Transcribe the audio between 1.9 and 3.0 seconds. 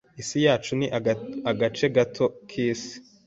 gato k'isi.